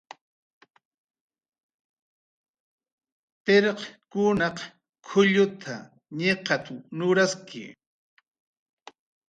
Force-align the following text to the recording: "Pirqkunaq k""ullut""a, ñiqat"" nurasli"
"Pirqkunaq 3.45 4.57
k""ullut""a, 5.05 5.75
ñiqat"" 6.19 6.65
nurasli" 6.97 7.63